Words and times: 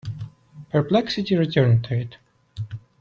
Perplexity 0.71 1.35
returned 1.35 1.83
to 1.83 1.93
it. 1.95 2.17